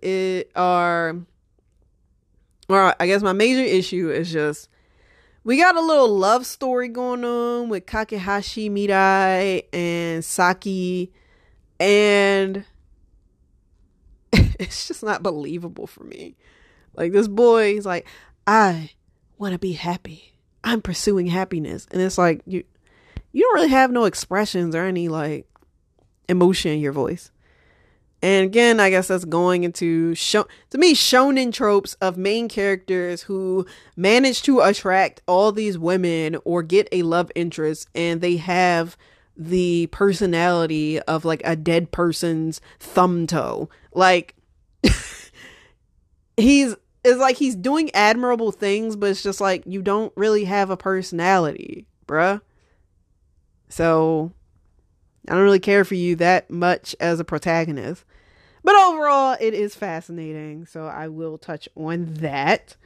[0.56, 1.16] are
[2.68, 4.68] or i guess my major issue is just
[5.44, 11.12] we got a little love story going on with kakehashi mirai and saki
[11.80, 12.64] and
[14.32, 16.36] it's just not believable for me.
[16.94, 18.06] Like this boy, he's like,
[18.46, 18.90] I
[19.38, 20.34] want to be happy.
[20.62, 21.86] I'm pursuing happiness.
[21.90, 22.64] And it's like you
[23.32, 25.46] you don't really have no expressions or any like
[26.28, 27.30] emotion in your voice.
[28.22, 33.22] And again, I guess that's going into show to me shonen tropes of main characters
[33.22, 33.66] who
[33.96, 38.96] manage to attract all these women or get a love interest and they have
[39.40, 43.70] the personality of like a dead person's thumb toe.
[43.94, 44.36] Like
[46.36, 50.68] he's it's like he's doing admirable things, but it's just like you don't really have
[50.68, 52.42] a personality, bruh.
[53.70, 54.32] So
[55.26, 58.04] I don't really care for you that much as a protagonist.
[58.62, 60.66] But overall, it is fascinating.
[60.66, 62.76] So I will touch on that.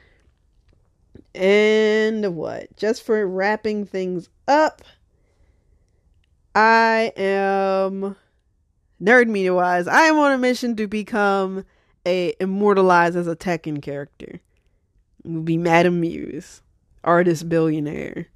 [1.34, 2.76] And what?
[2.76, 4.82] Just for wrapping things up,
[6.54, 8.16] I am
[9.02, 11.64] nerd media wise, I am on a mission to become
[12.06, 14.40] a immortalized as a Tekken character.
[15.24, 16.60] Would be Madame Muse,
[17.02, 18.28] artist billionaire.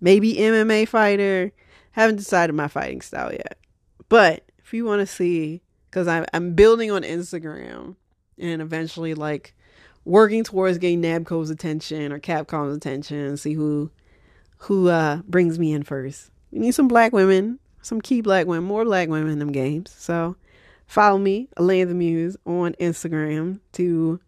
[0.00, 1.52] Maybe MMA fighter.
[1.92, 3.58] Haven't decided my fighting style yet.
[4.10, 7.96] But if you want to see, because I'm, I'm building on Instagram
[8.38, 9.54] and eventually like
[10.04, 13.90] working towards getting Namco's attention or Capcom's attention, see who
[14.58, 16.30] who uh brings me in first.
[16.56, 19.94] We need some black women, some key black women, more black women in them games.
[19.94, 20.36] So
[20.86, 24.20] follow me, Alaina the Muse, on Instagram to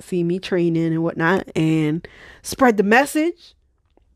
[0.00, 2.06] see me training and whatnot and
[2.42, 3.54] spread the message.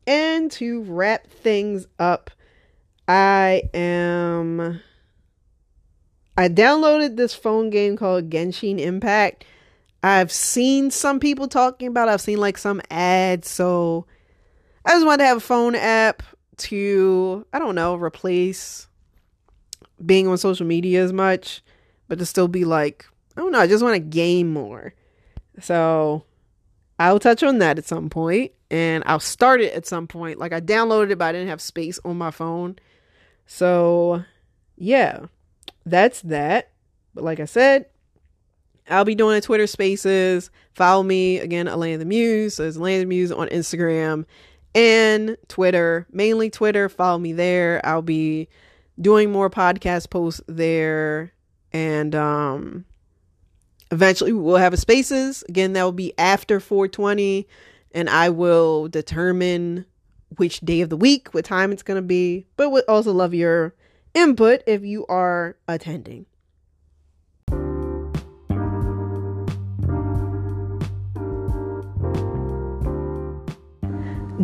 [0.05, 2.31] And to wrap things up,
[3.07, 4.81] I am.
[6.37, 9.45] I downloaded this phone game called Genshin Impact.
[10.03, 12.11] I've seen some people talking about it.
[12.11, 14.05] I've seen like some ads, so
[14.85, 16.23] I just wanted to have a phone app
[16.57, 18.87] to I don't know, replace
[20.03, 21.63] being on social media as much,
[22.07, 23.05] but to still be like,
[23.35, 24.93] I don't know, I just want to game more.
[25.59, 26.23] So
[26.99, 30.39] I'll touch on that at some point and I'll start it at some point.
[30.39, 32.77] Like I downloaded it, but I didn't have space on my phone.
[33.45, 34.23] So
[34.77, 35.25] yeah,
[35.85, 36.71] that's that.
[37.13, 37.87] But like I said,
[38.89, 40.49] I'll be doing Twitter spaces.
[40.73, 42.55] Follow me again, Alaina the Muse.
[42.55, 44.25] So it's Alaina the Muse on Instagram
[44.75, 46.89] and Twitter, mainly Twitter.
[46.89, 47.81] Follow me there.
[47.85, 48.47] I'll be
[48.99, 51.33] doing more podcast posts there.
[51.73, 52.85] And um
[53.91, 55.43] eventually we'll have a spaces.
[55.49, 57.47] Again, that will be after 420.
[57.93, 59.85] And I will determine
[60.35, 63.73] which day of the week, what time it's gonna be, but would also love your
[64.13, 66.25] input if you are attending.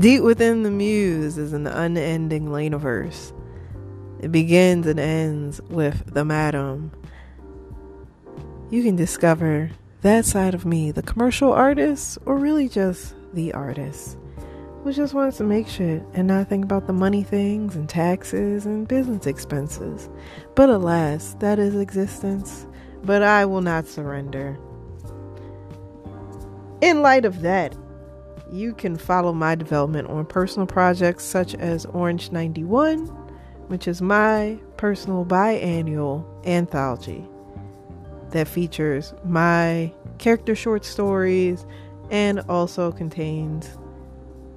[0.03, 3.31] Deep within the muse is an unending Lainaverse.
[4.19, 6.91] It begins and ends with the madam.
[8.69, 14.17] You can discover that side of me, the commercial artist, or really just the artist
[14.83, 18.65] who just wants to make shit and not think about the money things and taxes
[18.65, 20.09] and business expenses.
[20.53, 22.67] But alas, that is existence.
[23.05, 24.59] But I will not surrender.
[26.81, 27.73] In light of that,
[28.53, 33.07] you can follow my development on personal projects such as Orange 91,
[33.67, 37.27] which is my personal biannual anthology
[38.29, 41.65] that features my character short stories
[42.11, 43.75] and also contains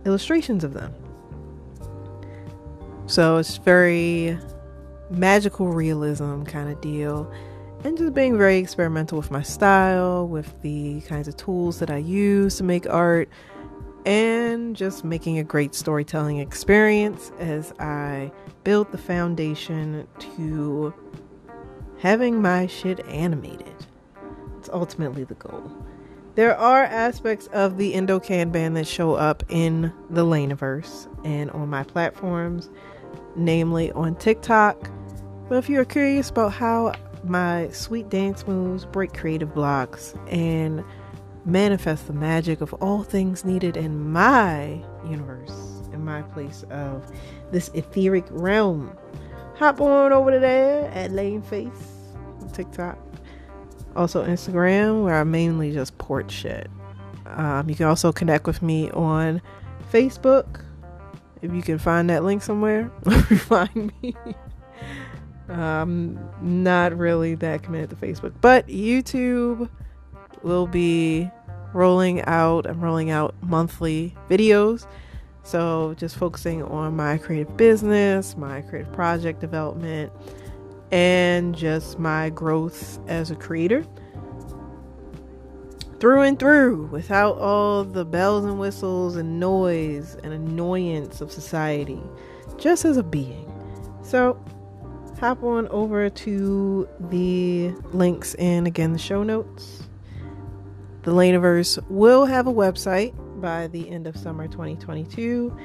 [0.05, 0.95] illustrations of them.
[3.07, 4.39] So it's very
[5.09, 7.33] magical realism kind of deal
[7.85, 11.99] and just being very experimental with my style, with the kinds of tools that I
[11.99, 13.29] use to make art
[14.07, 18.31] and just making a great storytelling experience as I
[18.63, 20.95] build the foundation to
[21.99, 23.75] having my shit animated.
[24.59, 25.71] It's ultimately the goal.
[26.37, 31.69] There are aspects of the EndoCann Band that show up in the Lainaverse and on
[31.69, 32.71] my platforms,
[33.35, 34.91] namely on TikTok.
[35.49, 36.93] But if you're curious about how
[37.25, 40.85] my sweet dance moves break creative blocks and
[41.47, 47.11] manifest the magic of all things needed in my universe, in my place of
[47.53, 48.95] this etheric realm.
[49.55, 51.97] Hop on over to there at Lane Face
[52.53, 52.99] TikTok.
[53.95, 56.69] Also Instagram, where I mainly just port shit.
[57.27, 59.41] Um, you can also connect with me on
[59.93, 60.63] Facebook.
[61.43, 62.91] If you can find that link somewhere,
[63.39, 64.15] find me.
[65.49, 69.69] I'm not really that committed to Facebook, but YouTube
[70.43, 71.31] will be
[71.77, 72.67] rolling out.
[72.67, 74.87] I'm rolling out monthly videos.
[75.45, 80.13] So just focusing on my creative business, my creative project development,
[80.91, 83.85] and just my growth as a creator.
[86.01, 92.03] Through and through, without all the bells and whistles and noise and annoyance of society,
[92.59, 93.51] just as a being.
[94.03, 94.39] So,
[95.19, 99.87] hop on over to the links in again the show notes
[101.07, 105.57] the Lainaverse will have a website by the end of summer 2022.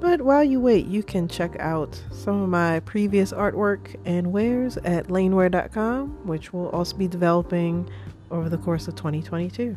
[0.00, 4.76] But while you wait, you can check out some of my previous artwork and wares
[4.78, 7.88] at laneware.com, which will also be developing
[8.32, 9.76] over the course of 2022.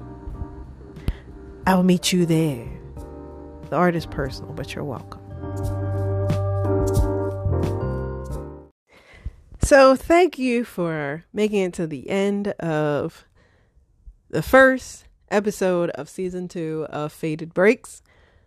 [1.67, 2.67] I'll meet you there.
[3.69, 5.21] The art is personal, but you're welcome.
[9.61, 13.27] So, thank you for making it to the end of
[14.29, 18.01] the first episode of season two of Faded Breaks.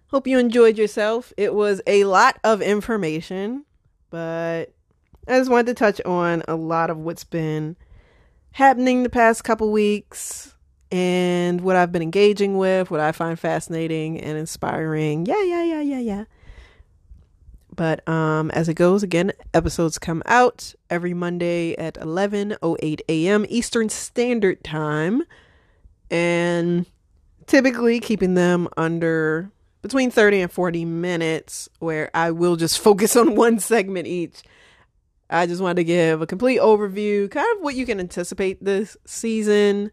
[0.08, 1.32] Hope you enjoyed yourself.
[1.36, 3.64] It was a lot of information,
[4.10, 4.72] but
[5.26, 7.76] I just wanted to touch on a lot of what's been
[8.52, 10.54] happening the past couple weeks
[10.90, 15.26] and what I've been engaging with, what I find fascinating and inspiring.
[15.26, 16.24] Yeah, yeah, yeah, yeah, yeah.
[17.74, 23.46] But um, as it goes, again, episodes come out every Monday at 11:08 a.m.
[23.48, 25.22] Eastern Standard Time,
[26.12, 26.86] and
[27.46, 29.50] typically keeping them under
[29.80, 34.42] between 30 and 40 minutes, where I will just focus on one segment each.
[35.28, 38.96] I just wanted to give a complete overview, kind of what you can anticipate this
[39.06, 39.90] season.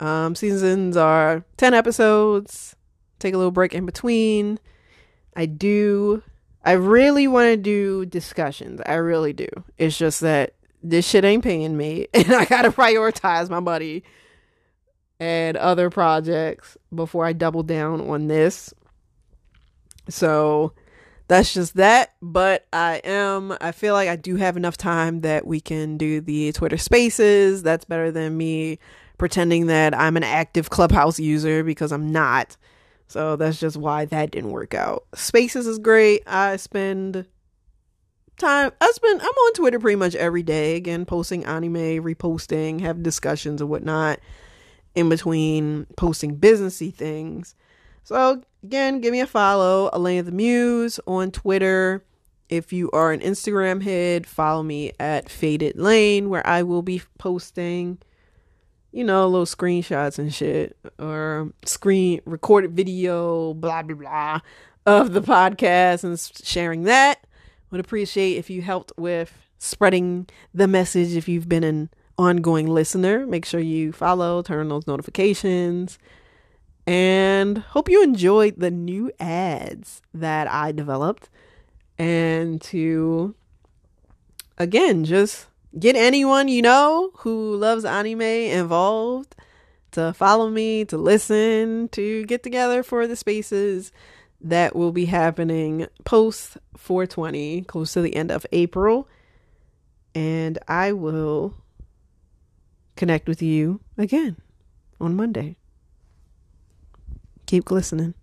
[0.00, 2.76] Um, seasons are 10 episodes.
[3.18, 4.60] Take a little break in between.
[5.34, 6.22] I do
[6.64, 8.82] I really want to do discussions.
[8.84, 9.48] I really do.
[9.78, 14.02] It's just that this shit ain't paying me and I got to prioritize my money
[15.20, 18.72] and other projects before I double down on this.
[20.08, 20.72] So
[21.26, 22.14] that's just that.
[22.22, 26.20] But I am, I feel like I do have enough time that we can do
[26.20, 27.62] the Twitter spaces.
[27.62, 28.78] That's better than me
[29.18, 32.56] pretending that I'm an active Clubhouse user because I'm not.
[33.08, 35.04] So that's just why that didn't work out.
[35.14, 36.22] Spaces is great.
[36.26, 37.26] I spend
[38.38, 43.02] time I spend I'm on Twitter pretty much every day, again, posting anime, reposting, have
[43.02, 44.20] discussions and whatnot
[44.98, 47.54] in between posting businessy things.
[48.04, 52.04] So again, give me a follow, Alaina the Muse on Twitter.
[52.48, 57.02] If you are an Instagram head, follow me at Faded Lain, where I will be
[57.18, 57.98] posting
[58.92, 64.40] you know, little screenshots and shit or screen recorded video, blah, blah, blah,
[64.86, 67.24] of the podcast and sharing that.
[67.70, 71.14] Would appreciate if you helped with spreading the message.
[71.14, 75.98] If you've been an ongoing listener, make sure you follow, turn on those notifications,
[76.86, 81.30] and hope you enjoyed the new ads that I developed.
[81.98, 83.34] And to,
[84.56, 85.46] again, just
[85.78, 89.34] get anyone you know who loves anime involved
[89.92, 93.92] to follow me, to listen, to get together for the spaces
[94.40, 99.08] that will be happening post 420, close to the end of April.
[100.14, 101.54] And I will
[102.98, 104.36] connect with you again
[105.00, 105.56] on Monday.
[107.46, 108.14] Keep listening.